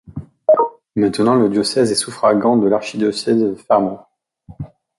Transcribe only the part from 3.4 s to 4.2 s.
Fermo.